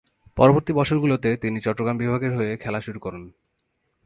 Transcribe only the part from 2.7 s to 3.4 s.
শুরু করেন।